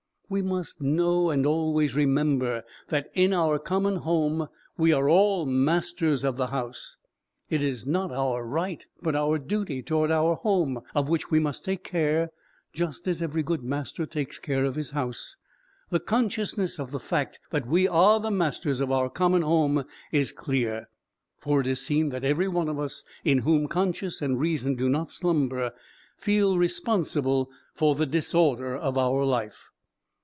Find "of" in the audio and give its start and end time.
6.23-6.37, 10.95-11.09, 14.63-14.75, 16.79-16.91, 18.79-18.89, 22.69-22.79, 28.77-28.97